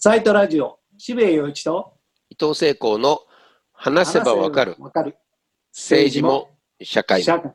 [0.00, 1.94] サイトラジオ、渋谷陽一と
[2.30, 3.18] 伊藤聖光の
[3.72, 5.16] 話せばわかるわかる。
[5.72, 7.26] 政治も社会も。
[7.34, 7.52] 今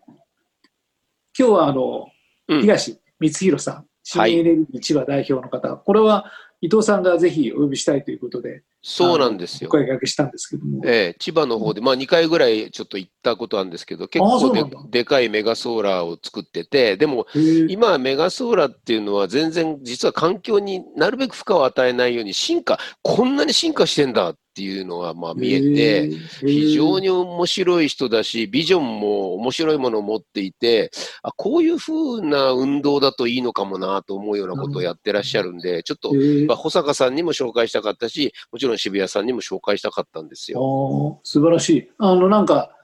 [1.33, 2.09] 日はあの、
[2.49, 2.61] うん。
[2.61, 4.37] 東光弘さん、新はい。
[4.37, 9.69] エネルギー千葉代表の方、これは伊藤さんがぜひお呼びしたいということで、そうなんですよ。
[9.69, 9.71] お。
[9.71, 17.25] 声掛けしたんですけども、ええ、千葉の方で、まあ、2回ぐらいちょっと行ったことあるんですけど、結構ででかいメガソーラーを作ってて、でも
[17.69, 30.91] 今、メガソーラーっていうのは全然実は環境になるべく負荷を与えないように進化、こんなに進化してんだっていうのがまあ見えて、非常に面白い人だし、ビジョンも面白いものを持っていて、
[31.23, 36.13] あこういうふうな運動だといいのかもなと思うようなことをやってらっしゃるんで、ちょっと
[36.45, 41.21] まあ保坂さんにも紹介したかったし、もちろん渋谷さんにも紹介したかったんですあよ。
[41.23, 41.91] ー素晴らしい。
[41.97, 42.75] あのなんか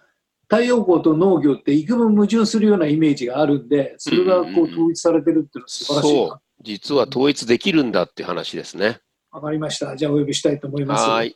[0.49, 6.41] 太陽光と農業って幾分矛盾するようなイメージがあるんで、それがこううんうんうん統一されてるっていうのは素晴らしいそうな。。
[6.62, 8.99] 実は統一できるんだっていう話ですね。
[9.31, 9.95] わかりました。
[9.95, 11.07] じゃあお呼びしたいと思います。
[11.07, 11.35] はーい。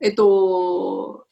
[0.00, 1.26] えっと、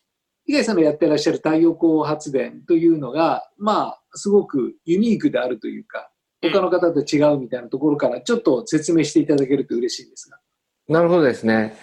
[0.47, 6.11] 東さんのやってらっしゃる太陽光発電というのが、まあ、すごくユニークであるというか、
[6.43, 10.39] 他の方と違うみたいなところから、ちょっと説明していただけると嬉しいんですが。
[10.89, 11.77] なるほどですね。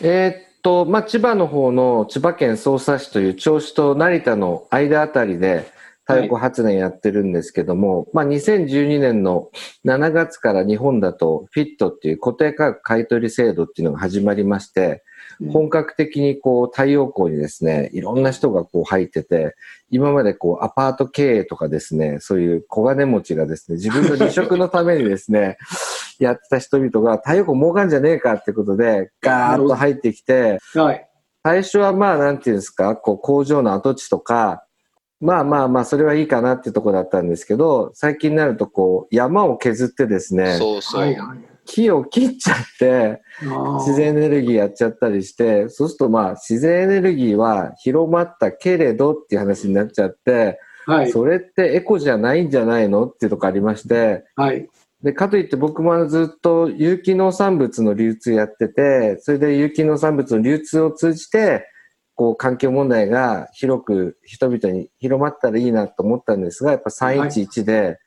[0.00, 5.70] えーっと、まあ、千葉の方の千葉県匝瑳市という銚子と成田の間あたりで
[6.06, 9.50] 太陽光発電やってるんですけども、まあ、2012年の
[9.84, 15.02] 7月から日本だと FIT っていう固定価格買取制度っていうのが始まりまして、
[15.52, 19.56] 本格的にこう太陽光にですね、いろんな人がこう入ってて、
[19.90, 25.58] 今までこうアパート経営とかですね、そういう小金持ちがですね、自分の離職のためにですね、
[26.24, 31.08] やってた人々が太陽光儲かんじゃねえかってことで、ガーッと入ってきて、はい。
[31.44, 34.64] 最初はまあなんていうんですか、こう工場の跡地とか、
[35.20, 41.16] まあまあまあそれはいいかなっていうところだったんですけど、最近になるとこう山を削ってですね、そうそう。
[41.64, 43.22] 木を切っちゃって、
[43.78, 51.10] 自然エネルギーやっちゃったりして、そうするとまあ自然エネルギーは広まったけれどっていう話になっちゃって、はい。
[51.10, 54.68] それってエコじゃないんじゃないのっていうとこありまして、はい。
[55.06, 61.64] で、かといって僕もずっと有機農産物の流通やってて、それで有機農産物の流通を通じて、
[62.16, 68.00] こう環境問題が広く人々に広まったらいいなと思ったんですが、やっぱ311で、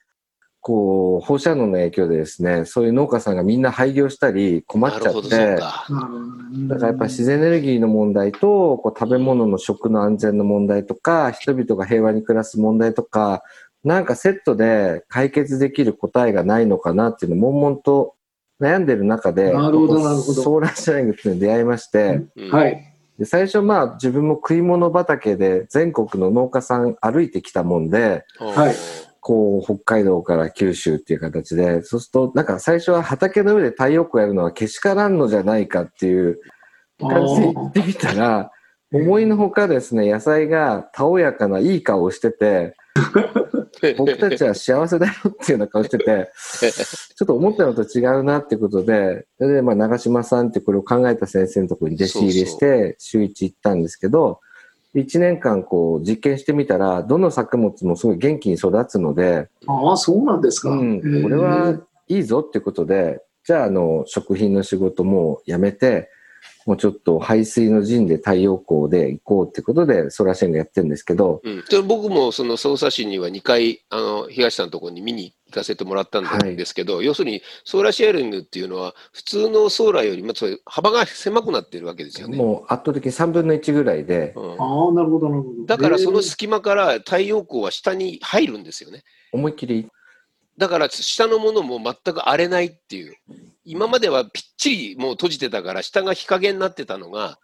[0.60, 5.88] こう放射能の影響でですね、そういう農家さんがみんな廃業したり困っちゃって、か。
[6.68, 13.42] だからやっぱ自然エネルギーの問題と、こう食べ物の食の安全の問題とか、人々が平和に暮らす問題とか、
[13.84, 18.16] なんかセットで解決できる答えがないのかなっていうのを悶々と
[18.60, 20.42] 悩んでる中で、なるほどなるほど。
[20.42, 22.52] ソーラーシャリングっていうのに出会いまして、うん。
[22.52, 22.86] はい。
[23.18, 28.76] で最初まあ自分も食い物畑で全国の農家さん歩いてきたもんで、はい。
[29.22, 36.40] こう北海道から九州っていう形で、そうするとなんか最初は畑の上で太陽光やるのはけしからんのじゃないかっていう
[37.00, 38.52] 感じで行ってみたら、
[38.92, 42.76] 思いのほかですね、野菜がたおやかないい顔をしてて、
[43.98, 46.32] 僕たちは幸せだよっていうような顔してて、
[46.62, 54.40] ちょっと思ったのと違うなっていうことで、それでまあ長嶋さんってこれを考えた先生のところに弟子入りして、週一行ったんですけど、
[54.96, 60.72] 1年間こう実験してみたら、どの作物もすごい元気に育つので、ああ、そうなんですか。
[60.72, 66.10] うん、これはいいぞっていうことで、じゃあ、あの、食品の仕事もやめて、
[66.70, 82.38] もうちょっと排水の陣で太陽光で行こうってことで、ソーラーシェンがやってるんですけど、うん、で僕もその匝瑳市には2回あの東さんのところに見に行かせてもらったんはいですけど、要するにソーラーシェアリングっていうのは普通のソーラーよりもそういう幅が狭くなってるわけですよね。
[82.38, 85.66] もう圧倒的に3分の1ぐらいで、うんああ、なるほど、なるほど。
[85.66, 89.02] だからそのえ隙間から太陽光は下に入るんですよね。
[89.32, 89.88] 思いっきり、
[90.60, 93.16] だから下のものも全く荒れないっていう。
[93.66, 97.38] 今まではぴっちりもう閉じてたから下が日陰になってたのが、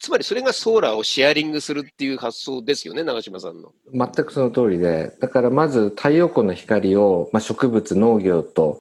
[0.00, 3.72] つまりそれがソーラーをシェアリングするっていう発想ですよね、長嶋さんの。
[3.92, 8.78] 全くその通りで、だからまず太陽光の光を、まあ、植物、農業と、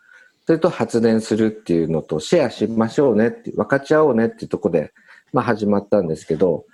[0.48, 4.94] それと発電するっていうのとシェアしましょうねって、分かち合おうねっていうところで、
[5.34, 6.66] まあ、始まったんですけど、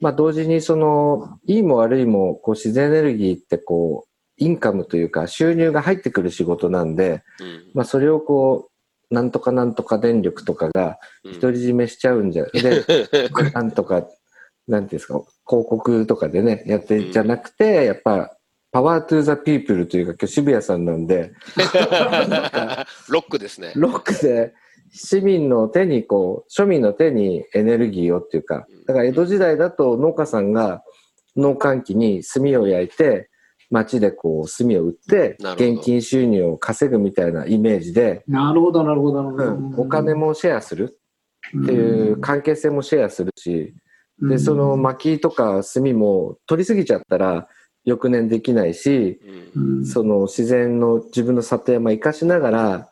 [0.00, 8.73] まあ、同時にその、いいも悪いも、こう自然エネルギーってこう、インカムというか収入が入ってくる仕事なんで、うんまあ、それをこう、
[9.14, 11.40] なんとかなんとか電力とかがうん。
[11.40, 12.84] 独り占めしちゃうんじゃ、 で、
[13.54, 14.06] なんとか、
[14.66, 18.36] なんていうんですか、広告とかでね、やってじゃなくて、やっぱ、
[18.72, 21.32] パワートゥーザピープルというか、今日渋谷さんなんで、
[23.08, 23.72] ロックですね。
[23.76, 24.52] ロックで
[24.90, 30.82] 市民の手にこう、庶民の手にエネルギーをっていうか、だから江戸時代だと農家さんが
[31.36, 33.30] 農閑期に炭を焼いて、
[33.74, 35.72] 町でこう炭を売ってなるほど。
[35.72, 39.44] 現金収入を稼ぐみたいなイメージで、なるほど、なるほど、なるほど。
[39.46, 39.74] うん。
[39.80, 41.00] お金もシェアする。
[41.48, 43.74] っていう関係性もシェアするし、
[44.20, 47.48] で、その薪とか炭も取りすぎちゃったら
[47.84, 49.20] 翌年できないし、
[49.56, 49.86] うん。
[49.86, 52.88] その自然の自分の里山生かしながら、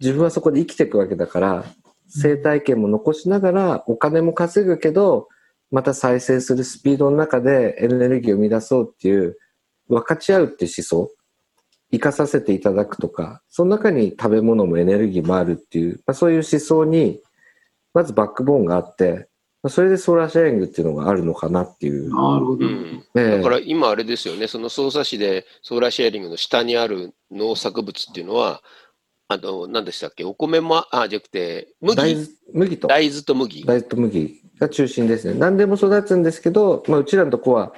[0.00, 1.64] 自分はそこで生きていくわけだから、
[2.08, 5.28] 生態系も残しながらお金も稼ぐけど、
[5.70, 9.38] また再生するスピードの中でエネルギーを生み出そうっていう、
[9.88, 11.10] 分かち合うって思想、
[11.92, 17.20] 生かさせていただくとか、その中に食べ物もエネルギーもあるっていう、まあ、そういう思想に、
[17.92, 19.28] まずバックボーンがあって、
[19.62, 22.10] まあそれでソーラーシェアリングっていうのがあるのかなっていう。
[22.10, 22.66] なるほど。
[22.66, 28.62] うんええだから今あれですよね、その匝瑳市でソーラーシェアリングの下にある農作物っていうのは、
[29.28, 31.96] あの、何でしたっけ、お米も、あ、じゃなくて、麦？
[31.96, 32.88] 大豆、麦と。
[32.88, 33.64] 大豆と麦。
[33.64, 35.38] 大豆と麦が中心ですね。
[35.38, 37.72] 何でも育つんですけど、まあ、うちらのとこは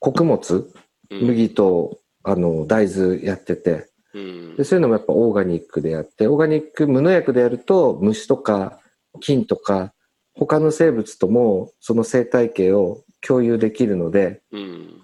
[0.00, 0.72] 穀物、うん
[1.20, 8.78] 麦とあの大豆やっててうんで、そういうのもやっぱオーガニックでやって、オーガニック無農薬でやると虫とか
[9.20, 9.92] 菌とか
[10.34, 14.98] 他の生物ともその生態系を共有できるので、うん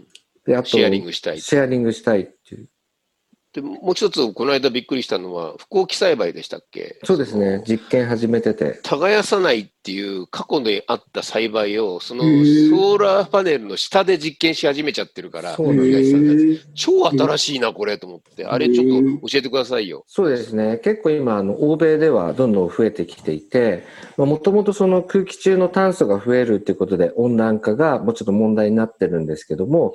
[0.45, 1.41] であとシェアリングしたい。
[1.41, 2.69] シェアリングしたいっていう。
[3.55, 6.99] でもう一つ、この間びっくりしたのは、不幸期栽培でしたっけ？
[7.05, 7.63] そうですね。
[7.67, 8.79] 実験始めてて。
[8.83, 15.57] 耕さないっていう過去にあった栽培を、そのソへーーラーパネルの下で実験し始めちゃってるから、
[16.75, 20.05] 超新しいな、これと思って、あれちょっと教えてくださいよ。
[20.07, 20.79] そうですね。
[20.85, 23.85] 結構今、あの、欧米ではどんどん増えてきていて、
[24.19, 29.95] もともとその空気中の炭素が増えるっていうことで温暖化がもうちょっと問題になってるんですけども、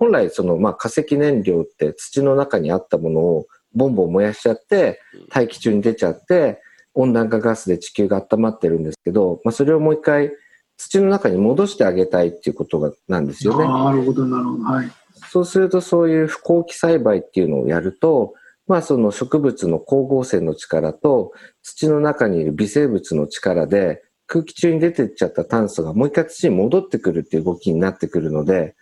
[0.00, 4.98] 本来その、まあ、化石燃料って土の中にあったものをボンボン燃やしちゃって、
[5.28, 6.62] 大気中に出ちゃって、
[6.94, 10.32] 温暖化ガスで地球が温まってるんですけど、まあ、それをもう一回
[10.78, 13.68] 土の中に戻してあげたいっていうことがなんですよね。
[13.68, 14.64] なるほど、なるほど。
[14.64, 14.90] はい。
[15.28, 18.32] そうするとそういう不幸期栽培っていうのをやると、
[18.66, 21.32] まあその植物の光合成の力と
[21.62, 28.74] 土の中にいる微生物の力で空気中に出てっちゃった炭素がもう一回土に戻ってくるっていう動きになってくるので、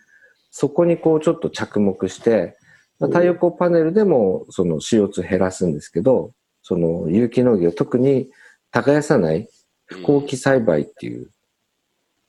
[0.51, 2.57] そこにこうちょっと着目して、
[2.99, 6.31] まあ太陽光パネルでもその CO2 減らすんですけど、
[6.61, 8.29] その有機農業、特に
[8.71, 9.49] 耕さない
[9.85, 11.29] 不幸期栽培っていう、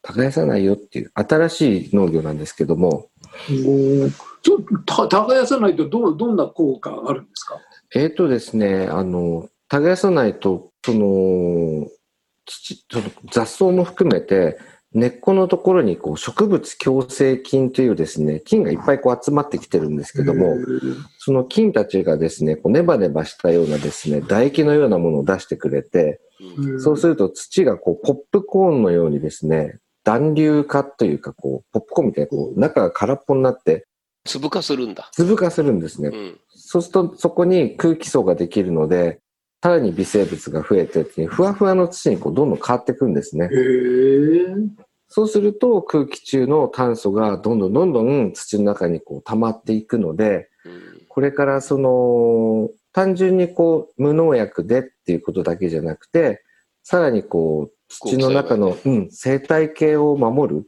[0.02, 3.08] 耕さないよっていう新しい農業なんですけども、
[4.42, 7.58] ちょっとた耕さないとどうどんな効果があるんですか？
[7.94, 11.86] えーとですね、あの、耕さないと、その、
[12.46, 14.58] 土、その雑草も含めて、
[14.92, 20.56] 根っこのところにこう植物共生菌というですね、菌がいっぱいこう集まってきてるんですけども、
[21.18, 26.20] その菌たちがですね、こうネバネバしたようなですね、唾液のようなものを出してくれて、
[26.56, 33.86] うんそうすると土がこうポップコーンのようにですね、暖流化というかこう、ポップコーンみたいにこう中が空っぽになって
[34.24, 35.08] 粒化するんだ。
[35.12, 36.16] 粒化するんですねう。
[36.16, 36.40] ん。
[36.50, 39.20] そうすると、そこに空気層ができるので、
[39.62, 43.50] さらに微生物が増えてって、ふわふわの土にこうどんどん変わっていくんですね。
[45.08, 56.44] そうすると、空気中の炭素がどんどんどんどん土の中にこう溜まっていくので、うんこれからその、単純にこう、無農薬でっていうことだけじゃなくて、
[56.84, 60.66] さらにこう、土の中の、うん、生態系を守る。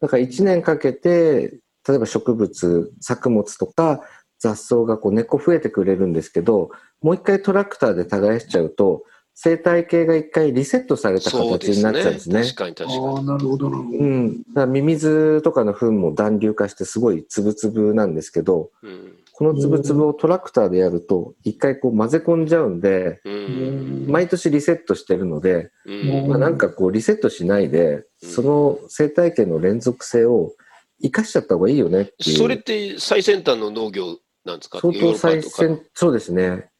[0.00, 4.00] だから1年かけて、例えば植物、作物とか
[4.38, 6.70] 雑草がこう根っこ増えてくれるんですけど、
[7.02, 9.04] もう一回トラクターで耕しちゃうと、
[9.40, 12.42] 生態系が一回リセットされた形になっちゃうんですね。
[12.42, 13.26] 確かに確かああ、に。
[13.26, 13.98] なるほど、なるほど。
[13.98, 14.38] うん。
[14.38, 30.54] だからミミズとかの糞も暖流化してすごいつぶつぶなんですけど、うんこのつぶつぶをトラクターでやると、一回こう混ぜ込んじゃうんで、うん毎年リセットしてるので、うんまあ、なんかこうリセットしないで、うんその生態系の連続性を
[31.00, 32.36] 生かしちゃった方がいいよねっていう。
[32.36, 34.80] それって最先端の農業なんですか？
[34.80, 36.70] 相当最先、そうですね。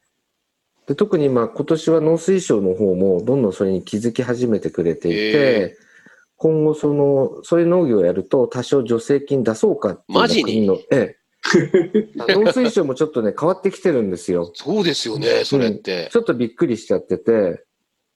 [0.86, 5.78] で特にまあ今年は農水省の方もどんどんそれに気づき始めてくれていへて、
[6.36, 10.86] 今後その、そういう農業をやると多少助成金出そうかっていうマジに？
[10.90, 11.18] ええ。
[12.34, 14.50] 農水省もちょっとね、変わってきてるんですよ。
[14.54, 16.08] そうですよね、それって。
[16.10, 17.64] ちょっとびっくりしちゃってて、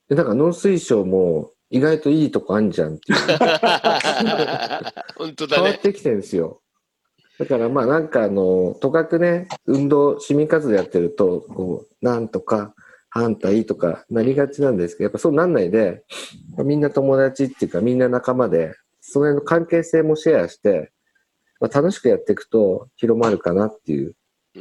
[0.09, 3.17] で、なんか農水省も意外といいとこあんじゃんっていう。
[5.15, 5.63] 本当だね。
[5.63, 6.61] 変わってきてるんですよ。
[7.43, 12.73] だからまあなんかあの、とかくね、運動、市民活動やってると、こう、なんとか、
[13.09, 16.03] 反対とかなりがちなんですけど、やっぱそうなんないで、
[16.57, 20.91] みんな友達っていうかみんな仲間で、その辺の関係性もシェアして、
[21.59, 24.07] まあ、楽しくやっていくと広まるかなっていう。
[24.07, 24.13] うん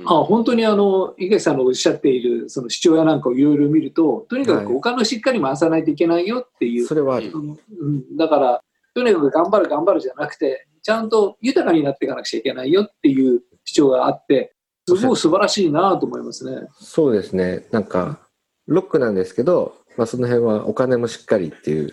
[0.07, 7.31] あ本当にあの、池さんのおっしゃっている、その父親なんかをいろいろ見ると、とにかはいくお金をしっかり回さないといけないよっていう、それはある。
[7.31, 8.61] うんうん、だから、
[8.95, 14.55] とにかく頑張る頑張るじゃなくて、ちゃんと豊かになっていかなくちゃいけないよっていう主張があって、
[14.89, 16.67] すごい素晴らしいなと思いますね。
[16.81, 17.67] そうですね。
[17.71, 18.19] なんか、
[18.67, 21.91] ロックなんですけど、まあその辺はお金もしっかりっていう。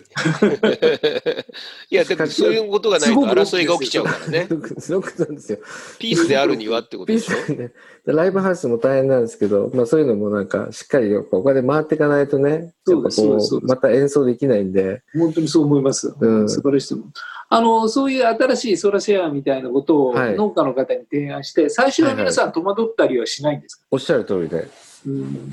[1.89, 4.48] いや、でもそういうことがないと争いが起きちゃうからね。
[4.77, 5.58] すごくなんですよ。
[6.00, 7.36] ピースであるにはってことでしょ？
[7.36, 7.74] スね。
[8.05, 16.15] ライブハウスも大変なんですけど、まあそういうのもなんかしっかりお金回っていかないとね、そうですやっぱこそうですまた演奏できないんで、本当にそう思います。
[16.17, 17.08] うん素晴らしいと思う。
[17.51, 20.36] あの、そういう新しいソラシェアみたいなことをはい。
[20.36, 24.68] 農家の方に提案して、最初は皆さん戸惑ったりはしないんですか、おっしゃる通りで。
[25.08, 25.50] うん。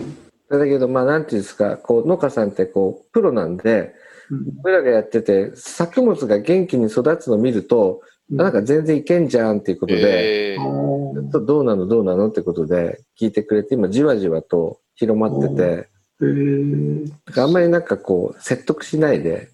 [0.49, 3.95] だけど、まあなんていうんですか、こう農家さんってこうプロなんで、
[4.31, 4.45] うん。
[4.57, 17.11] 僕らがやってて、作物が元気に育つのを見ると、なんか全然いけんじゃんっていうことで、えーあーどどうなのどうなのってことで聞いてくれて、今じわじわと広まってて、へー。
[17.37, 19.49] あんまりなんかこう説得しないで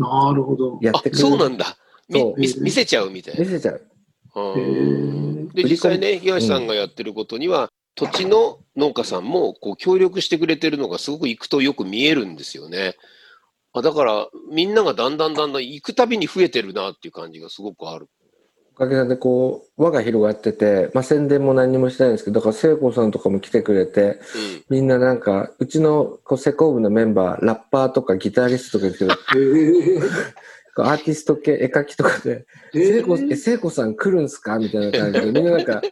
[0.00, 0.78] なるほど。
[0.82, 1.28] あやってくれる。
[1.28, 1.76] そうなんだ。
[2.08, 3.46] 見見せちゃうみたいな見。
[3.46, 3.86] せちゃう。
[5.54, 12.94] で、実際ね、東さんがやってることには、土地の農家さんもこう協力してくれてるのがすごく行くとよく見えるんですよね。
[13.72, 18.08] あだから、みんながだんだんだんだん行くたびに増えてるなっていう感じがすごくある。
[18.80, 24.18] おかげさんでこう輪が広がってて、まあ、宣伝も何にもしてないんですけどだから聖子さんとかも来てくれてうん。
[24.70, 29.12] みんななんかうちのこう施工部のメンバーラッパーとかギタリストとかいるけど
[30.82, 35.82] アーティスト系絵描きとかで「聖子え聖子さん来るんすか?」みたいな感じで みんななんか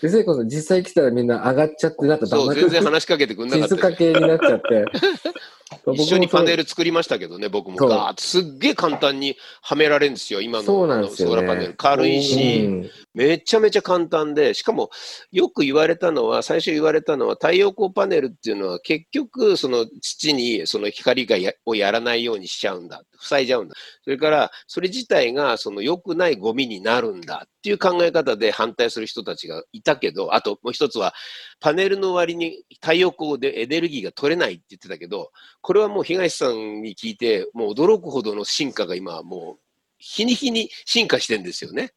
[0.00, 3.82] で聖子さん実際来たらみんな上がっちゃってなんかそう、全然話しかけてくんなかったよね。
[3.82, 4.84] 静か系になっちゃって
[5.92, 7.76] 一緒にパネルル作りましたけどね、僕も。
[7.76, 11.74] ガーッとすっげえ簡単にはめられるんですよ、今のそうなんですよねソーラーパネル。
[11.74, 14.90] 軽いし、うんめちゃめちゃ簡単で、しかも
[15.32, 23.02] よく言われたのは、最初言われたのは、太陽光パネルっていうのは結局、その土にその光がやをやらないようにしちゃうんだ。
[23.18, 23.74] 塞いじゃうんだ。
[24.04, 31.14] それから、それ自体がその良くないゴミになるんだっていう考え方で反対する人たちがいたけど、あともう一つは、
[31.58, 35.30] パネルの割に太陽光でエネルギーが取れないって言ってたけど、
[35.66, 39.60] これはもう東さんに聞いて、もう驚くほどの進化が今もう、
[39.98, 41.92] 日に日に進化してんですよね。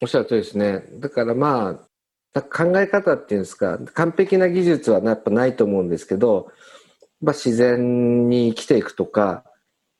[0.00, 0.84] おっしゃる通りですね。
[1.00, 1.80] だからま
[2.32, 6.52] あ、考え方っていうんですか、完璧な技術はやっぱないと思うんですけど、
[7.20, 9.42] まあ、自然に生きていくとか、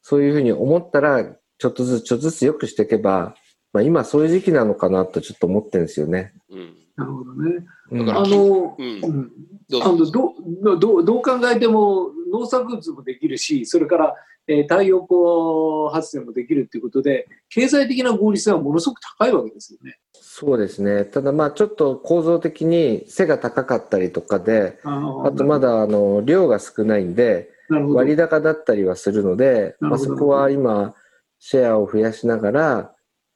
[0.00, 1.24] そういうふうに思ったら、
[1.58, 3.34] ちょっとずつちょっとずつ良くしていけば、
[3.72, 6.34] まあ、今そういう時期なのかなとちょっと思ってるんですよね。
[6.50, 6.76] うん。
[6.94, 7.66] なるほどね。
[7.90, 7.94] あ
[8.28, 9.32] の、うんうん
[9.68, 10.34] どうあのど
[10.76, 14.14] うどうどう考えても農作物もできるし、それから、
[14.48, 19.98] えー太陽光発電もできるということで、経済的な合理性はものすごく高いわけですよね。
[20.12, 21.04] そうですね。
[21.04, 30.94] ただまあちょっと構造的に背が高かったりとかで、ああとまだあの量が少ないんで、割高だったりはするので、まあ、そこは今、
[31.38, 32.92] シェアを増やしながら、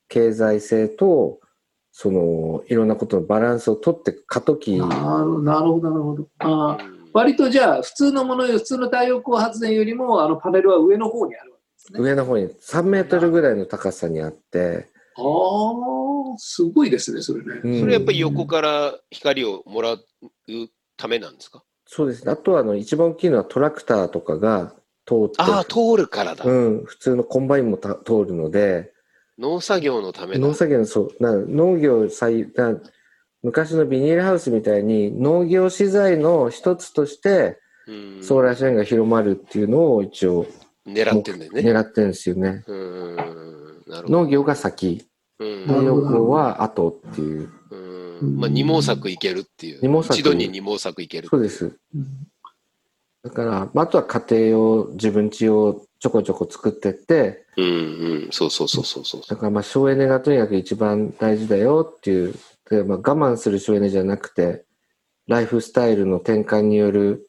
[0.09, 1.41] 経済性と、
[1.93, 4.79] その、いろんなことのバランスを取っていく過渡期。
[4.79, 5.01] なるほ
[5.33, 6.29] ど、なるほど。
[6.39, 6.79] あ
[7.13, 12.01] 割とじゃあ、普通のものよ、普通の太陽光発電よりも、あのパネルは上の方にあるわけですね。
[12.01, 17.61] 上の方に3メートルぐらいの高さにあって、ああ、すごいですね、それね。
[17.63, 20.01] うんそれやっぱり横から光をもらう
[20.97, 21.63] ためなんですか？
[21.87, 22.33] そうですね。
[22.33, 24.75] あとはあの、一番大きいのはトラクターとかが
[25.07, 26.45] 通って、ああ、通るからだ。
[26.45, 28.93] うん、普通のコンバインもた通るので、
[29.39, 30.55] 農作業のためだ農。
[30.55, 32.79] 作業のそうな農業最な
[33.43, 40.47] 昔のビニールハウスみたいに農業資材の一つとしてうんソーラーシェーンが広まるっていうのを一応
[40.87, 41.61] 狙ってんだよね。
[41.63, 42.63] 狙ってるんですよね。
[42.67, 43.17] うん。
[43.17, 43.33] なる
[43.87, 44.09] ほど。
[44.09, 45.07] 農業が先、
[45.39, 47.49] うん太陽光は後っていう。
[47.71, 47.77] う
[48.27, 49.81] んまあ、二毛作いけるっていう。
[49.83, 51.29] 二毛作一度に二毛作いける。
[51.29, 51.79] そうです。
[51.95, 52.07] うん
[53.23, 57.69] だから、まああとは家庭用、自分家用ちょこちょこ作ってって、うんう
[58.29, 58.29] ん。
[58.33, 59.23] そうそうそうそうそう。
[59.29, 62.35] だからまあ省エネがとにかく一番大事だよっていう、
[62.71, 64.65] でまあ、我慢する省エネじゃなくて、
[65.27, 67.29] ライフスタイルの転換による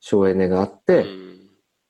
[0.00, 1.06] 省エネがあって、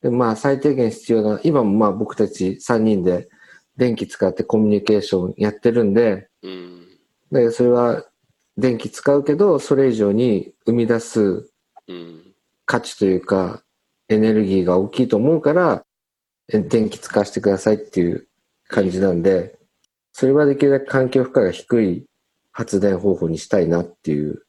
[0.00, 3.28] でまあ最低限必要な、今もまあ僕たち3人で
[3.76, 6.86] 電気使ってコミュニケーションやってるんで、うん。
[7.32, 8.04] だからそれは
[8.56, 11.50] 電気使うけど、それ以上に生み出す。
[12.66, 13.62] 価値というか、
[14.08, 15.84] エネルギーが大きいと思うから、
[16.48, 18.28] 電気使わせてくださいっていう
[18.68, 19.58] 感じなんで、
[20.12, 22.06] それはできるだけ環境負荷が低い
[22.54, 24.42] 発電方法にしたいなっていう、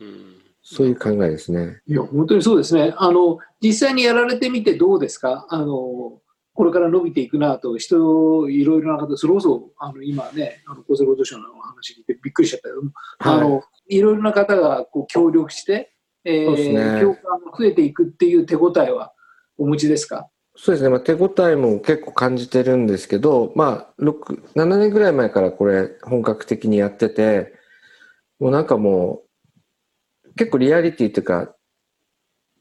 [0.00, 0.34] うん。
[0.62, 1.80] そういう考えですね。
[1.86, 2.92] いや、本当にそうですね。
[2.98, 5.46] あの、実際にやられてみてどうですか？
[5.48, 6.20] あの、
[6.54, 19.12] これから伸びていくなと、人、いろいろな方、それこそ、あの、今ね、あの、厚生労働省の話聞いてびっくりしちゃったけども、あの、いろいろな方がこう協力して、えそうですねー、共感が増えていくっていう手応えは
[19.58, 20.28] お持ちですか？
[20.54, 27.54] そうですね、まあ、手応えも結構感じてるんですけど、まあ、6、7年ぐらい前からこれ本格的にやってて、
[28.38, 29.22] もうなんかも
[30.24, 31.54] う、結構リアリティっていうか、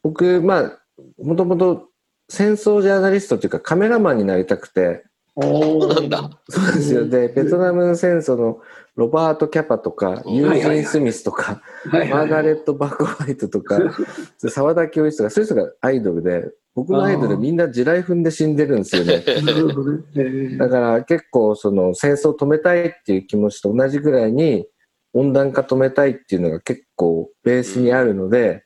[0.03, 0.79] 僕、まあ、
[1.21, 1.89] もともと
[2.29, 5.03] 戦争ジャーナリストというかカメラマンになりたくて、
[5.39, 6.29] そうなんだ。
[6.49, 7.07] そうですよ。
[7.07, 8.59] で、ベトナム戦争の
[8.95, 13.79] ロバート・キャパとか、ユージン・スミスとか、マーガレット・バークホワイトとか、
[14.49, 19.21] 沢田教一とか、そういう人がアイドルで、僕のアイドルみんな地雷踏んで死んでるんですよね。
[20.57, 24.67] だから結構その戦争を止めたいっていう気持ちと同じぐらいに
[25.13, 28.63] 温暖化止めたいっていうのが結構ベースにあるので、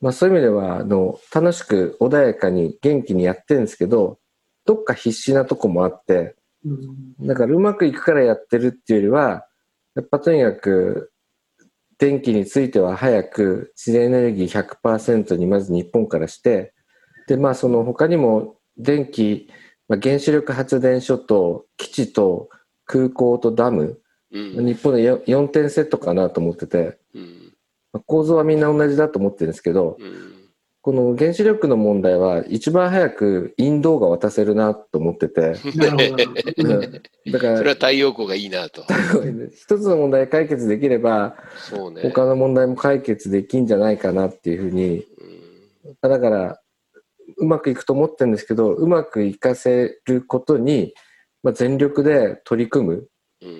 [0.00, 4.18] まあそういう意味ではあの楽しく穏やかに元気にやってるんですけど、
[4.64, 6.36] どっか必死なとこもあって、
[7.20, 9.46] だからうまくいくからやってるっていうよりは、
[9.96, 11.12] やっぱとにかく
[11.98, 16.72] 電気については早く自然エネルギー100%にまず日本からして、
[17.26, 19.48] で、まあその他にも電気、
[19.88, 22.48] まあ、原子力発電所と基地と
[22.86, 24.00] 空港とダム、
[24.32, 27.52] うん、日本で 4, 点セットかなと思ってて、うん。
[27.92, 30.32] まあ、構造はみんな同じだと思ってるんですけど、うん、
[30.80, 35.52] この原子力の問題は一番早くインドが渡せるなと思ってて。
[37.30, 38.82] だから、 それは太陽光がいいなと。
[39.54, 45.06] 一つの問題解決できれば、そうね、他の問題も解決できんじゃないかなっていうふうに、
[46.00, 46.61] だから、
[47.36, 50.94] うまくいくと思ってるんですけど、うまくいかせることに、
[51.42, 53.08] まあ、全力で取り組む。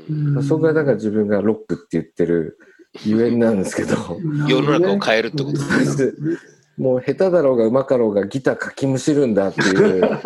[0.09, 2.57] うん、そこがだから自分がロックって言ってる
[3.04, 3.97] ゆえんなんですけど。
[4.49, 6.12] 世の中を変えるってことですね。
[6.78, 10.21] もう下手だろうがうまかろうがギターかきむしるんだっていう。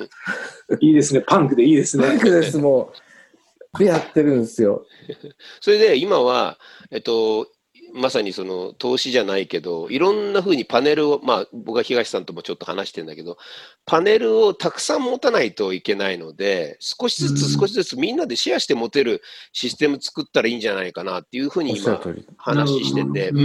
[0.80, 1.22] いいですね。
[1.26, 2.04] パンクでいいですね。
[2.04, 2.92] パンクです、も
[3.74, 3.78] う。
[3.78, 4.86] でやってるんですよ。
[5.60, 6.58] それで今は、
[6.90, 7.46] えっと、
[7.94, 13.36] まさにその投資じゃないけど、いろんなふうにパネルを、まあ僕は東さんともちょっと話してんだけど、
[13.84, 19.22] パネルをたくさん持たないといけないので、少しずつ少しずつみんなでシェアして持てる
[19.52, 22.00] システム作ったらいいんじゃないかなっていうふうに今
[22.36, 23.40] 話してて、う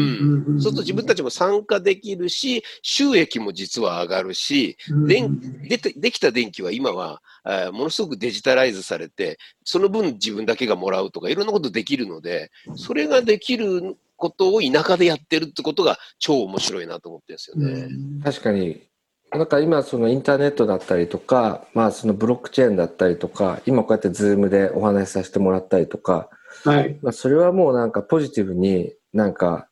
[0.55, 0.61] ん。
[0.61, 4.77] そうすると自分たちも参加できるし、収益も実は上がるし、
[5.07, 5.27] で
[5.67, 7.21] でできた電気は今は、
[7.73, 17.87] ものすごくデジタライズされて、その分自分だけがもらうとかいろんなことできるので、それができることを田舎でやってるってことが超面白いなと思ってるんですよね。
[18.23, 18.81] 確かに。
[19.31, 26.29] なんか今そのインターネットだったりとか、まあそのブロックチェーンだったりとか、今こうやって Zoom でお話しさせてもらったりとか、
[26.63, 26.97] はい。
[27.01, 29.67] まあそれはもうなんかポジティブになんか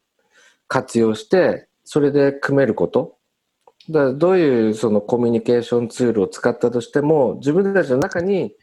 [0.67, 3.17] 活用して、それで組めること。
[3.89, 8.53] だからどういうそのコミュニケーションツールを使ったとしても、自分たちの中に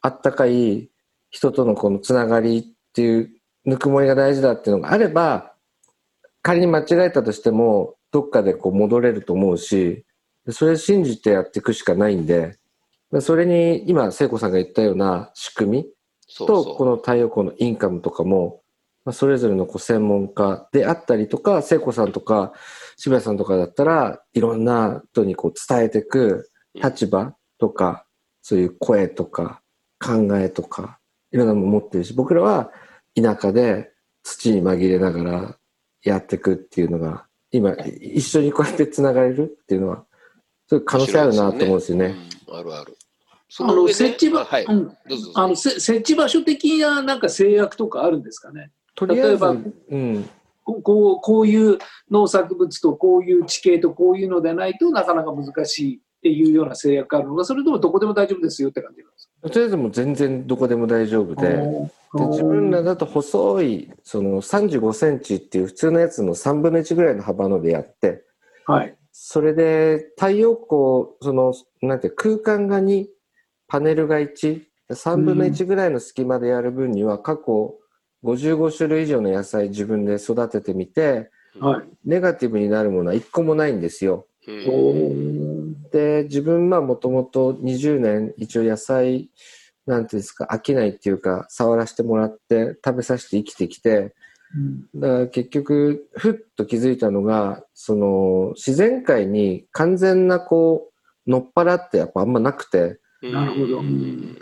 [0.00, 0.90] あったかい
[1.30, 3.30] 人とのこのつながりっていう
[3.64, 5.54] ぬくもりが大事だっていうのがあれば、
[6.42, 10.04] 仮に間違えたとしても、どっかでこう戻れると思うし、
[10.50, 12.58] それ信じてやっていくしかないんで、
[13.20, 15.86] それに今、聖子さんが言ったような仕組み
[16.46, 18.62] と、この太陽光のインカムとかも、
[19.12, 22.52] それぞれのこう専門家であったりとか、聖子さんとか
[22.96, 28.06] 渋谷さんとかだったらいろんな人にこう伝えていく立場とか、
[28.42, 29.62] そういう声とか
[29.98, 31.00] 考えとか、
[31.32, 32.70] いろんなもの持ってるし、僕らは
[33.14, 33.90] 田舎で
[34.22, 35.56] 土に紛れながら
[36.02, 40.04] やっていくっていうのが、今、一緒にこうやって繋がれるっていうのは、
[40.68, 42.08] そういう可能性あるなと思うんですよね。
[42.08, 42.14] ね。
[42.48, 42.96] うん、あるある。
[43.58, 44.96] あの設置場、はい、うん、
[45.34, 48.70] あの設置場所的ななんか制約とかあるんですかね？
[49.08, 50.30] 例えば、うん、
[50.62, 51.78] こうこういう
[52.12, 59.19] 農作物とこういう地形とこういうのでないとなかなか難しいっていうような制約があるのか、それともどこでも大丈夫ですよって感じなんですか？
[59.42, 61.48] とりあえずもう全然どこでも大丈夫で、
[62.14, 68.24] で自分らだと細いその35センチっていう普通のやつの3分の1ぐらいの幅のでやって、
[68.66, 73.06] はい、それで太陽光そのなんて空間が2
[73.68, 77.76] パネルが1 3分の1ぐらいの隙間でやる分には過去
[78.24, 84.26] 55種類以上の野菜自分で育ててみて、はい、ネガティブになるものは1個もないんですよ。
[85.90, 89.30] で自分はもともと20年一応野菜
[89.86, 94.14] なんていうんですか、飽きないっていうか、触らせてもらって食べさせて生きてきて、
[94.94, 100.90] だから結局、ふっと気づいたのが、その、自然界に完全なこ
[101.26, 103.82] う、のっぱらってやっぱあんまなくて、なるほど。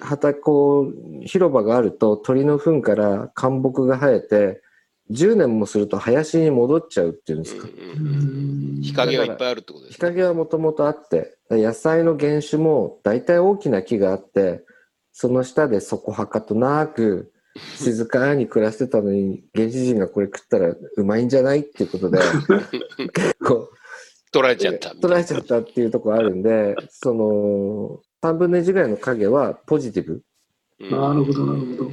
[0.01, 4.63] 畑、こう、広場があると鳥の糞から灌木が生えて、
[5.11, 7.69] 10年もすると林に戻っちゃうっていうんですか。
[8.81, 10.09] 日陰はいっぱいあるってことですね。
[10.09, 14.65] 日陰はもともとあって、野菜の原種も大体大きな木があって、
[15.13, 17.33] その下でそこはかとなく、
[17.77, 22.19] 静かに暮らしてたのに、原始人がこれ食ったらうまいんじゃないっていうことで、
[23.13, 23.69] 結構、
[24.33, 24.91] 捉えちゃった。
[24.91, 30.23] 捉えちゃったっていうところあるんで、その、3分の1ぐらいの影はポジティブ。
[30.81, 31.91] なるほど、なるほど。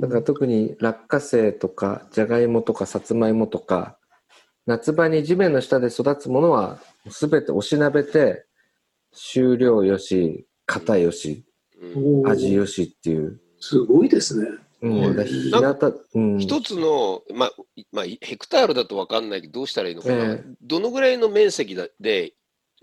[0.00, 3.98] だから特に落花生とか、じゃがいもとか、さつまいもとか、
[4.66, 8.46] 夏場に地面の下で育つものは、すべておしなべて、
[9.12, 11.44] 収量よし、型よし、
[12.24, 13.40] 味よしっていう。
[13.60, 14.48] すごいですね。
[14.82, 16.38] うん、だ日向、うん。
[16.38, 22.34] 一つの、まあ、いまあ、ヘクタールだと分かんないけど、どうしたらいいのかな、ええどのぐらいの面積だで、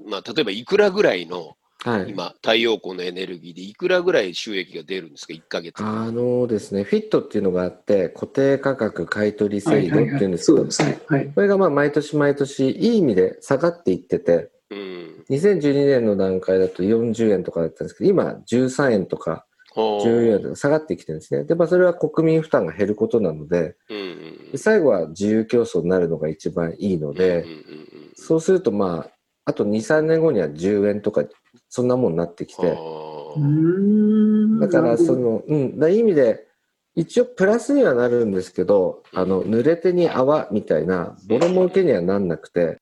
[0.08, 2.10] まあ、例えばいくらぐらいの、はい。
[2.10, 5.84] 今、太陽光のエネルギーでいくらぐらい収益が出るんですか、1ヶ月。
[5.84, 11.32] あのですね、フィットっていうのがあって、固定価格買取制度っていうんですけど。
[11.36, 15.26] これがまあ毎年毎年いい意味で下がっていってて、うん。
[15.30, 21.44] 2012年の段階だと40円とかだったんですけど、今13円とか14円とか下がってきてるんですね。
[21.44, 27.44] で、まあそれは国民負担が減ることなので、うんうんで最後は自由競争になるのが一番いいので、
[28.16, 29.12] そうするとまあ、
[29.46, 31.26] あと2、3年後には10円とか、
[31.76, 32.68] そんなもんになってきて、だ
[34.68, 36.46] からその、うん、だいい意味で、
[36.94, 42.78] 一応プラスにはなるんですけど、あの、濡れ手に泡みたいな、ボロ儲けにはなんなくて、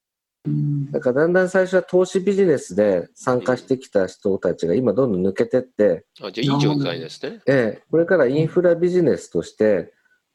[0.92, 7.40] だからだんだん最初は投資ビジネスで参加してきた人たちが今どんどん抜けてって、あじゃあいい状態ですね。
[7.48, 9.94] ええ、これからインフラビジネスとして、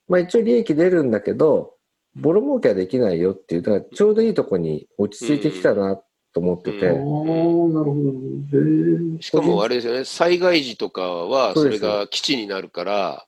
[0.09, 1.75] まあ一応利益出るんだけど、
[2.15, 6.01] ボロ儲けはできないよっていう、だからちょうどいいとこに落ち着いてきたな
[6.37, 8.59] と思ってて、ああ、なるほど。
[8.59, 8.63] へ
[9.19, 9.23] え。
[9.23, 13.27] しかもあれですよね、災害時とかはそれが基地になるから、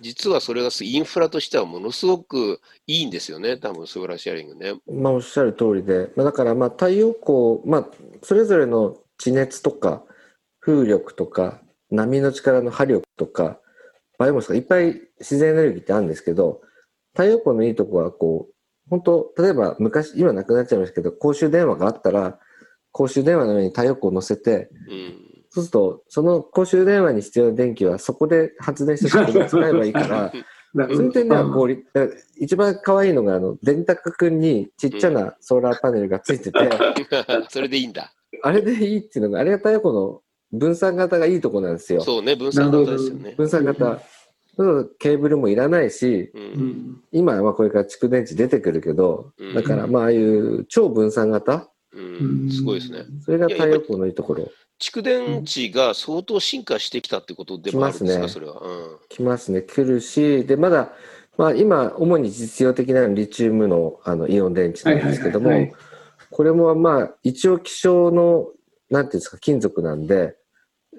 [0.00, 4.74] 実はそれがインフラとしてはものすごくいいんですよね、多分ソーラーシェアリングね。
[4.92, 7.88] まあおっしゃる通りで、まあ、だからまあ太陽光、まあ
[8.24, 10.02] それぞれの地熱とか
[10.58, 13.60] 風力とか波の力の波力とか
[14.18, 16.60] バイオマスとかいっぱい自然エネルギーってあるんですけど、
[17.12, 18.54] 太陽光のいいとこはこう、
[18.90, 22.38] 本当例えば昔、今なくなっちゃいましたけど、公衆電話があったら、
[22.92, 30.32] 公衆電話の上に太陽光を乗せて、うんそうすると、その公衆電話に必要な電気はそこで発電して使えばいいから、
[30.74, 31.84] なるほどその点では効率、
[32.38, 36.58] 一番可愛いのが、あの、電卓くんにちっちゃなソーラーパネルがついてて、
[37.48, 38.12] それでいいんだ。
[38.42, 40.20] あれでいいっていうのが、あれが太陽光の
[40.52, 42.02] 分散型がいいとこなんですよ。
[42.02, 43.34] そうね、分散型ですよね。
[43.36, 44.00] 分散型。
[44.98, 47.02] ケーブルもいらないし、ううんん。
[47.12, 53.04] 今はまあこれから蓄電池出てくるけど、うんだからまあああいう超分散型、うん、すごいですね。。
[53.24, 54.50] それが太陽光のいいところ。
[54.80, 58.60] 蓄電池が相当進化してきたってことでもあるんですか、きますそれは。
[58.60, 60.92] うん来ますね、来るし、で、まだ、
[61.36, 65.80] まあ今、主に実用的なリチウムのあのイオン電池なんですけども、はいはいはい
[66.30, 68.48] これもまあ一応希少の、
[68.90, 70.36] なんていうんですか、金属なんで、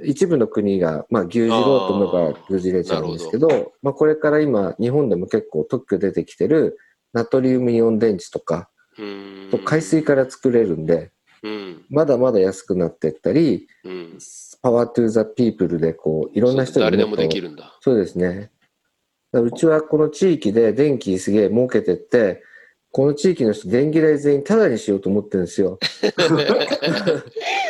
[0.03, 6.77] 一部の国が、まあ、牛耳ろうと思えば牛耳れちゃうんですけど、まあ、これから今、日本でも結構特許出てきてる、
[7.13, 8.69] ナトリウムイオン電池とか、
[9.65, 14.17] 海水から作れるんで、うんまだまだ安くなっていったり、うん
[14.61, 17.77] パワートゥーザピープルで、こう、いろんな人そう誰でもできるんだ。
[17.79, 18.51] そうですね。
[19.31, 22.43] うちはこの地域で電気すげえ儲けてって、
[22.91, 25.79] この地域の人電気代全員タダにしようと思ってるんですよ。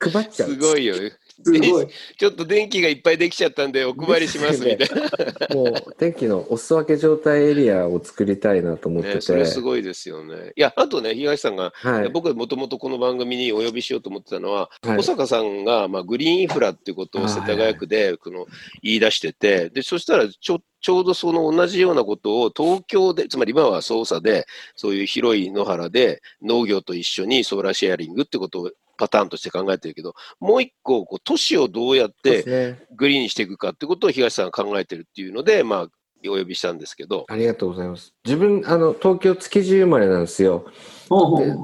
[0.00, 0.50] 配っちゃう。
[0.50, 0.94] すごいよ。
[1.42, 1.88] すごい。
[2.18, 9.08] ちょっと電気がいっぱいできちゃったんでお配りしますみたいもう電気のお裾分け状態エリアを作りたいなと思っな。
[9.08, 9.16] てて。
[9.16, 10.52] ね、それすごいですよね。
[10.56, 12.08] いや、あとね、東さんが、はい。
[12.10, 18.46] 僕はもともとこの番組にお呼びしようと思ってたのは、はい小坂さんが、まあ、グリーンインフラっていうことを世田谷区でこの
[18.82, 32.76] 言い出してて、でそしたらちょちょうどその同じようなことを東京で、つまり今は捜査で、そういう広い野原で農業と一緒にソーラーシェアリングってことをパターンとして考えてるけど、もう一個、こう都市をどうやって。
[32.96, 35.88] グリーンにしていくかってことを東さんが考えてるっていうので、まあ、
[36.28, 38.14] お呼びしたんですけど、ありがとうございます。
[38.24, 40.66] 自分、あの、東京築地生まれなんですよ。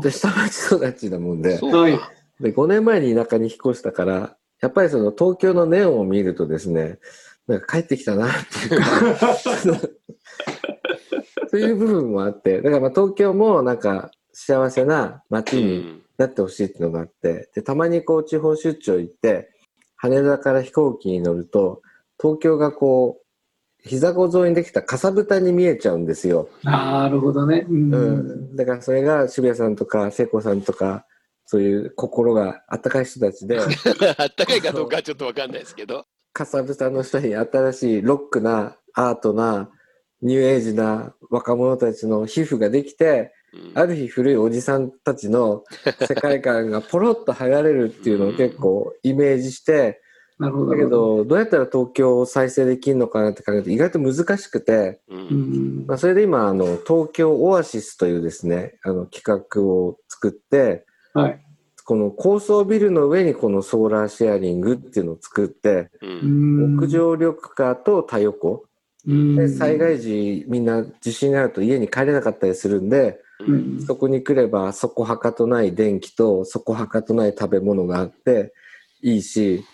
[0.02, 1.56] で、で下町育ちなもんで。
[1.58, 1.60] で、
[2.52, 6.98] 5年前に田舎に引っ越したから、やっぱりその東京のネオンを見るとですね、
[7.46, 8.32] なんか帰ってきたなっ
[8.68, 9.34] ていうか、
[11.48, 19.50] そういう部分もあって、だからまあ東京もなんか幸せな街にうんなってほしいっていうのがあって、で、たまにこう地方出張行って、
[19.96, 21.80] 羽田から飛行機に乗ると、
[22.20, 26.50] 東京がこう、膝子沿いにできたかさぶたに見えちゃうんですよ。
[26.62, 27.64] なるほどね。
[27.66, 27.98] うんう
[28.52, 31.06] ん、だからそれが渋谷さんとか聖子さんとか
[31.46, 33.66] そういう心が温かい人たちで あっ
[34.36, 36.04] たかいかどうかはちょっとわかんないですけど。
[36.34, 39.70] かさぶたの下に新しいロックなアートな
[40.20, 43.30] ニューエイジな若者たちの皮膚ができてうん
[43.74, 45.64] ある日古いおじさんたちの
[46.06, 50.00] 世界観がポロッと剥がれるっていうのを結構イメージして
[50.40, 50.70] なるほど。
[50.70, 55.00] だけどどうやったら東京を再生できるのかなって考えると意外と難しくて。
[55.86, 61.40] まあ、それで今、あの、東京オアシスというですね、あの、企画を作って、はい。
[61.84, 68.58] この高層ビルの上にこのソーラーシェアリングっていうのを作って、屋上緑化と太陽光。
[69.06, 73.82] うんで、災害時みんな地震があると家に帰れなかったりするんで、うん。
[73.82, 78.52] そこに来れば、そこはかとない電気と、そこはかとない食べ物があって、
[79.02, 79.64] いいし、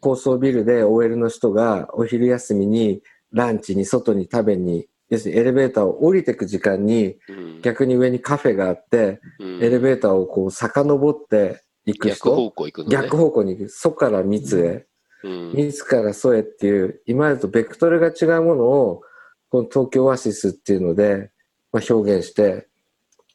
[0.00, 7.60] 高層ビルで OL の人がお昼休みにランチに外に食べに、要するにエレベーターを降りてく時間に、うん。
[7.62, 9.62] 逆に上にカフェがあって、うん。
[9.62, 12.90] エレベーターをこう遡って行く逆人、方向行くのね。
[12.90, 13.68] 逆方向に行く。
[13.70, 14.86] 蘇から密へ、
[15.24, 15.52] うん。
[15.54, 19.02] 密から蘇へっていう、今までとベクトルが違うものを、
[19.50, 21.30] この東京オアシスっていうので、
[21.72, 22.67] まあ、表現して、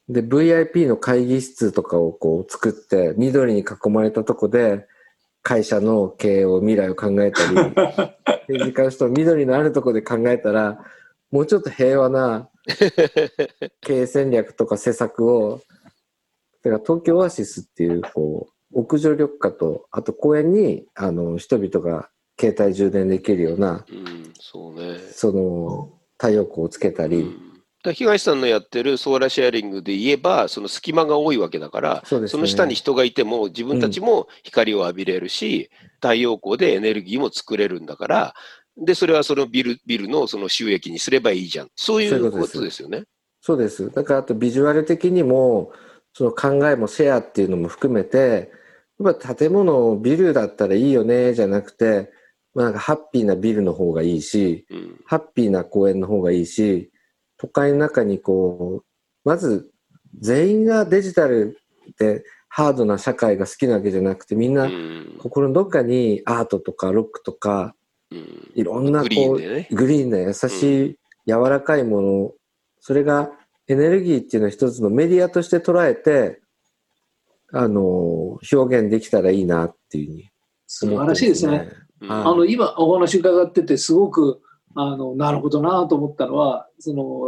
[0.10, 4.86] で、VIP の会議室とかをこう作って、緑に囲まれたとこで、
[5.42, 7.56] 会社の経営を、未来を考えたり、
[8.48, 10.86] 政治家の人、緑のあるとこで考えたら、
[11.32, 12.50] もうちょっと平和な
[13.82, 15.62] 経営戦略とか施策を、
[16.64, 24.98] だから東京オアシスっていう、こう、屋上緑化と、あと公園に、あの、人々が携帯充電できるような、うん、そうね。
[25.12, 27.53] その、太陽光をつけたり、うん
[27.84, 38.34] だ東さんのやってるソーラーシェアリングで言えば、その隙間が多いわけだから、そねその下に人がいても自分たちも光を浴びれるし、太陽光でエネルギーも作れるんだから、
[38.78, 41.70] で、それはそのビル、ビルのその収益にすればいいじゃん。
[41.76, 43.04] そういそうこことですとですよね。
[43.42, 43.92] そうです。
[43.92, 45.74] だからあとビジュアル的にも、
[46.14, 48.52] その考えもシェアっていうのも含めて、
[49.00, 52.12] やっぱ建物、ビルだったらいいよね、じゃなくて、
[52.54, 55.02] まあなんかハッピーなビルの方がいいし、うん。
[55.06, 56.93] ハッピーな公園の方がいいし、
[57.44, 58.84] 都会の中にこ
[59.26, 59.70] う、まず
[60.18, 61.60] 全員がデジタル
[62.00, 64.62] でハードな社会が好きなわけじゃなくて、みんう。
[64.62, 67.76] なん心のどっかにアートとかロックとか、
[68.12, 69.68] うんいろんなこうグリーンでね。
[69.72, 72.32] グリーンな優しい柔らかいもの、
[72.80, 73.32] それが
[73.68, 76.42] エネルギーっていうのを一つのメディアとして捉えて、
[77.52, 80.30] あの、表現できたらいいなっていうふうに
[80.68, 81.70] 素晴らしいですね。。
[82.08, 84.42] あの今お話伺っててすごく
[84.76, 87.22] あのなるほどなと思ったのはその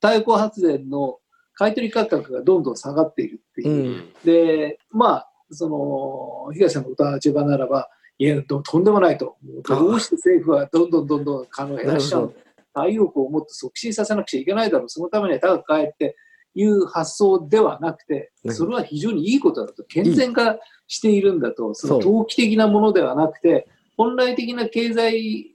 [0.00, 1.18] 太陽光発電の
[1.54, 3.68] 買取価格がどんどん下がっているっていう。
[3.68, 3.90] う。
[3.96, 4.12] ん。
[4.24, 9.36] でまあその東さんのお立場ならばいやととんでもないと。
[9.64, 12.32] どうして政府はどんどんどんどん金を減らしちゃうの？
[12.74, 14.88] 太陽光をもっと促進させなくちゃいけないだろう。
[14.88, 16.16] そのためには高く買えって
[16.54, 25.51] いう発想ではなくてねそれは非常にいいことだと健全化しているんだとその投機的なものではなくて本来的な経済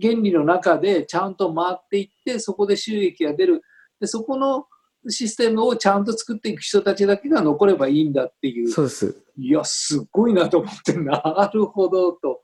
[0.00, 3.62] 原理の中でちゃんと回っていってそこで収益が出る
[4.00, 4.66] でそこの
[5.08, 9.16] システムをちゃんと作っていく人たちだけが残ればいいんだっていうそうです。
[9.36, 12.42] いやすっごいなと思ってなるほどと。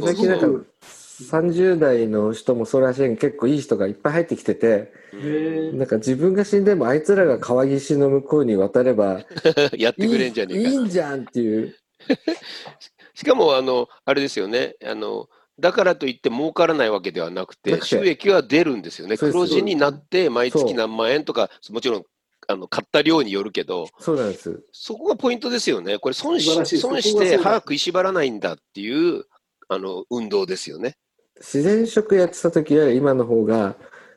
[0.00, 0.46] 最近なんか
[0.80, 9.24] すごく30代の人もソーラーシェアリング結構いい人がいっぱい入ってきてて、へなんか自分が死んでもあいつらが川岸の向こうに渡れば
[9.76, 10.70] やっていいくれんじゃねえいか。
[10.70, 11.74] いんじゃんっていう。
[13.14, 14.76] しかも、あの、あれですよね。
[14.84, 15.28] あの、
[15.60, 19.16] だからといって儲からないわけではなくて、収益は出るんですよね。
[19.16, 22.04] 黒字になって、毎月何万円とか、もちろん、
[22.46, 24.62] あの、買った量によるけど、そうなんです。
[24.72, 25.98] そこがポイントですよね。
[25.98, 29.24] これ損し損して歯食いしばらないんだっていう、
[29.68, 30.96] あの、運動ですよね。
[31.38, 33.76] 自然食やってた時より今の方が、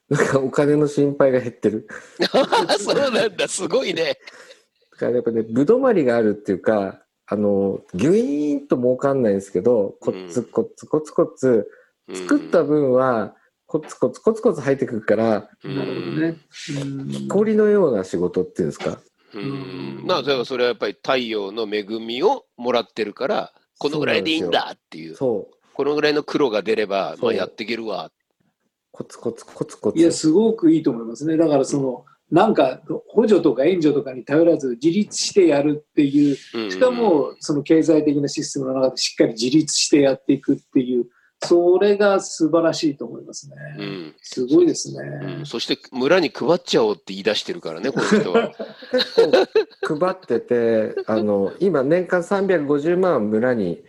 [0.09, 1.87] なんかお金の心配が減ってる。
[2.79, 4.17] そうなんだ、すごいね。
[4.91, 7.00] だからやっぱね、ぶどまりがあるっていうか、
[7.31, 11.69] あの、ギュイーンと儲かんないんですけど、コツコツコツコツ、
[12.09, 13.35] うん作った分は、
[13.67, 16.37] コツコツコツコツ入ってくるから、うんなるほどね。
[16.81, 18.99] うん氷のような仕事っていうんですか？
[19.33, 20.05] うん。
[20.05, 25.55] なあ、それはそれはやっぱり太陽の恵みをもらってるから、このぐらいでいいんだっていう、そう。
[25.73, 28.11] このぐらいの黒が出れば、まあやっていけるわ。
[28.91, 29.97] コツコツコツコツ。
[29.97, 31.37] いや、すごくいいと思いますね。
[31.37, 41.05] だからその、なんか補助とか援助とかに頼らず自立してやるっていう、うんしかもその経済的なシステムの中でしっかり自立してやっていくっていう、
[41.43, 43.55] それが素晴らしいと思いますね。
[43.79, 45.45] うんすごいですうねん。
[45.45, 48.51] そして村に配っちゃおうって言い出してるからね、この人は。
[48.91, 53.83] 結構配ってて、あの、今年間350万村に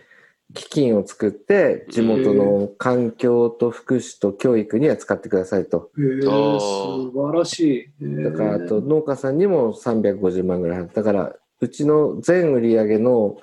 [0.55, 5.91] 基金を作って、地元の環境と福祉と教育には使ってくださいと。
[5.99, 8.23] へー素晴らしい。
[8.23, 10.89] だから、あと農家さんにも350万ぐらい。
[10.89, 13.37] だから、うちの全売り上げの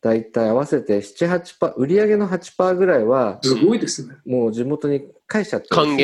[0.00, 4.14] 大体合わせて7、8%、売り上げの8%ぐらいは、すごいですね。
[4.24, 5.96] もう地元に返しちゃってるん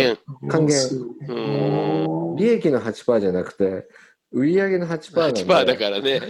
[0.49, 1.27] 還ですよ元。
[1.29, 3.87] 還元利益の8%じゃなくて、
[4.33, 5.45] 売り上げの8%なんで。
[5.45, 6.21] 8%だからね。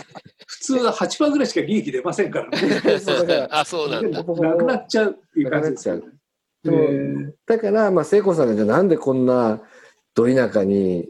[0.46, 2.98] 普通は8%ぐらいしか利益出ませんからね。
[2.98, 4.22] そうだからあ、そうなんだ。
[4.22, 6.00] なくなっちゃうっていう感じですよね。
[6.02, 9.60] なくなっちゃうへえだから、まあ、聖子さんがじゃあなんでこんな
[10.14, 11.08] ど田舎に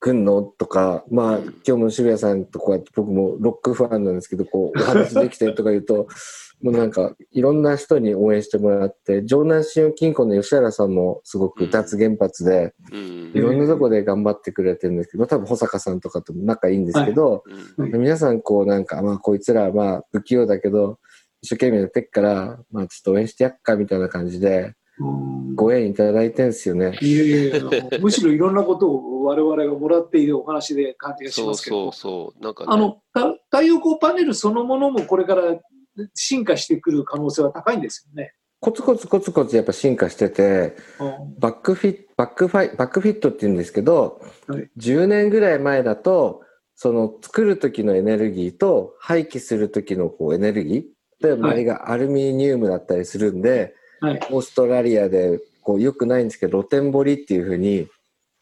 [0.00, 6.08] 来んのとか、まあ、うん今日も渋谷さんとこうやって僕もロックファンなんですけど、こう、お話できてとか言うと、
[6.64, 13.32] もうなんか、いろんな人に応援してもらって、城南信用金庫の吉原さんもすごく脱原発で、うん。
[13.34, 17.44] いろんなとこで頑張ってくれてるんですけど、多分保坂さんとかとも仲いいんですけど、
[17.76, 17.92] うん。
[18.00, 20.98] 皆さんこうなんか、まあこいつらはまあ不器用だけど、
[21.42, 25.54] 一生懸命やってっから、まあちょっと応援してやっかみたいな感じで、うん。
[25.54, 26.96] ご縁いただいてんすよね。
[27.02, 27.60] いやいやいや、
[28.00, 32.42] むしろいろんなことを我々がもらっているお話で感じがしそうますけど、そうそう。
[32.42, 35.58] なんかね、あのた太陽光パネルそのものもこれから
[36.14, 38.34] 進化してくる可能性は高いんですよね。
[38.60, 41.38] コツコツコツコツやっぱ進化してて、うん。
[41.38, 44.70] バックフィット、バックファイ、バックフィットって言うんですけど、はい。
[44.78, 46.40] 10年ぐらい前だと、
[46.74, 50.82] その作る時のエネルギーと廃棄する時のこうエネルギー、
[51.20, 54.20] 例えば周りがアルミニウムだったりするんで、はい。
[54.30, 57.88] オーストラリアでこう良くないんですけど、露天掘りっていうふうに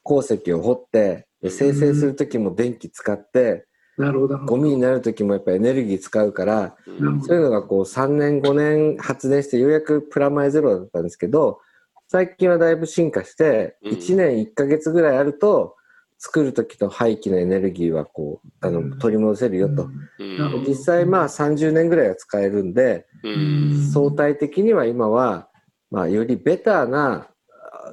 [0.04, 3.66] 鉱石を掘って、で生成する時も電気使って、
[4.02, 4.38] なるほど。
[4.38, 7.22] ゴミになる時もやっぱエネルギー使うから、うん。
[7.22, 11.60] そういうのがこう3年5年発電してようやくプラマイゼロだったんですけど、
[12.08, 13.92] 最近はだいぶ進化して、うん。
[13.92, 15.76] 1年1ヶ月ぐらいあると、
[16.18, 18.90] 作る時の廃棄のエネルギーはこう、あうん。
[18.90, 19.88] の、取り戻せるよと。
[20.18, 20.64] うん。
[20.66, 23.90] 実際まあ30年ぐらいは使えるんで、うん。
[23.92, 25.48] 相対的には今は、
[25.90, 27.28] まあよりベターなあ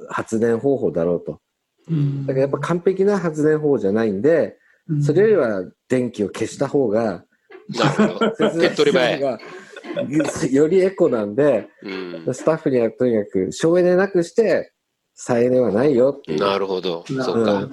[0.08, 1.40] 発電方法だろうと。
[1.88, 2.26] うん。
[2.26, 4.58] だからやっぱ完璧な発電方法じゃないんで、
[5.02, 7.24] それよりは電気を消した方が、
[7.68, 8.30] なるほど。
[8.60, 9.20] 手っ取り早い。
[9.20, 9.38] が
[10.50, 14.72] よりエコなんで、うんスタッフにはとにかく省エネなくして
[15.14, 16.40] 再エネはないよっていう。
[16.40, 17.04] なるほど。
[17.10, 17.68] なそっか。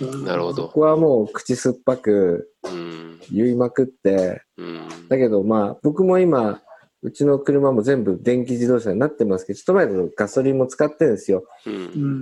[0.00, 0.66] うんなるほど。
[0.66, 3.20] ここはもう口酸っぱくうん。
[3.32, 4.88] 言いまくって、うん。
[5.08, 6.60] だけどまあ僕も今、
[7.02, 11.44] うちの車も全部電気自動車になってますけど、ちょっと前だとガソリンも使ってるんですよ。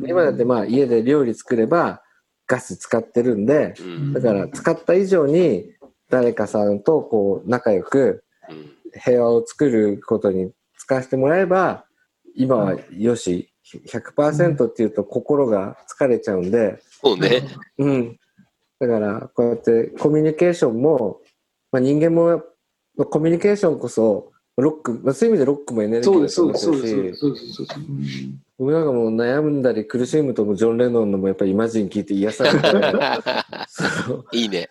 [0.07, 2.03] 今だってまあ家で料理作れば
[2.47, 4.13] ガス使ってるんで、うん。
[4.13, 5.73] だから使った以上に
[6.11, 11.85] 誰かさんとこう仲良くうん平和を作ることに使わせてもらえば、
[12.37, 13.53] 今はよし、
[13.89, 17.43] 100%っていうと心が疲れちゃうんで、そうね。
[17.79, 18.19] うん。
[18.79, 21.21] だから、こうやってコミュニケーションも、
[21.73, 22.43] まあ、人間も、
[22.97, 27.53] まあコミュニケーションこそ、ロック、まあ、そういう意味でロックもエネルギそうでーだとす、そうです、思ってるし、そうです、そうです。
[27.55, 32.59] そうですうん僕なんかもう悩んだり苦しむともジョン・レノンのもやっぱりイマジン聞いて癒されて、
[33.69, 34.71] そういいね。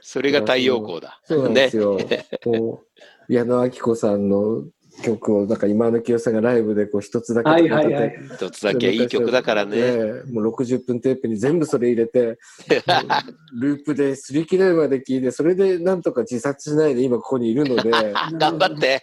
[0.00, 1.20] それが太陽光だ。
[1.24, 1.76] そうなんでねす。
[1.76, 1.98] よ。
[2.44, 2.84] こ
[3.28, 4.64] う、矢野明子さんの
[5.02, 8.18] 曲を、なんか今の清さんがライブでこう一つだけはい歌ってはいはい。
[8.34, 9.76] 一つだけいい曲だからね。
[9.76, 12.38] ねもう60分テープに全部それ入れて、
[13.60, 17.90] ループで擦り切れるまで聞いて、それでなんとか自殺しないで今ここにいるので、
[18.38, 19.02] 頑張って。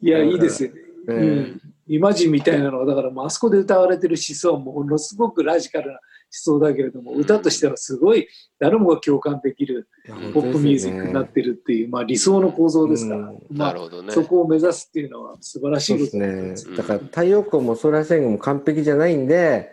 [0.00, 0.80] いや、いいですよね。
[1.08, 1.60] えーうん。
[1.88, 5.98] イマジンみたいなのは、だからもうあそこで歌われてる思想はものすごくラジカルな
[6.32, 8.26] 思想だけれども、歌としてはすごい
[8.58, 9.88] 誰もが共感できる
[10.32, 14.12] ポップミュージックになってるっていう、まあ理想の構造ですから、なるほどね。
[14.12, 16.76] そこを目指すっていうのは素晴らしそいうことですねうん。
[16.76, 19.72] だから太陽光もソーラーシェングも完璧じゃないんで、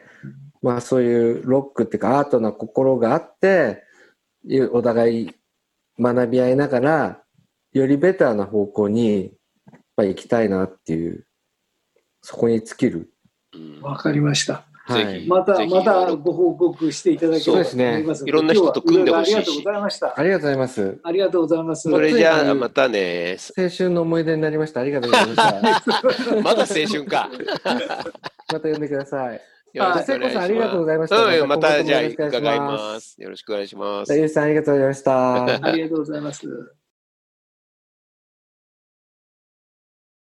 [0.61, 3.83] まあそういうロックっていうかアートな心があって、
[4.45, 5.31] いうお互い
[5.99, 7.23] 学び合いながら、
[7.73, 9.33] よりベターな方向に
[9.71, 11.25] やっぱり行きたいなっていう、
[12.21, 13.11] そこに尽きる。
[13.53, 14.68] うんわかりました。
[14.93, 20.13] ぜひまた、またご報告していただければと思いますすねいろんな人と組んでほしいありがとうございました。
[20.19, 20.99] ありがとうございます。
[21.03, 21.89] ありがとうございます。
[21.89, 23.37] それじゃあ、うんまたね。
[23.57, 24.81] 青春の思い出になりました。
[24.81, 26.41] ありがとうございました。
[26.41, 27.29] まだ青春か。
[28.51, 29.41] また呼んでください。
[29.73, 30.33] よろしくお願いします。
[30.33, 33.21] 聖子さんありがとうございましたうん、ままたたじゃあ今後ともよろしくお願いします伺います。
[33.21, 34.13] よろしくお願いします。
[34.13, 35.45] ゆうじさんありがとうございました。
[35.67, 36.78] ありがとうございます。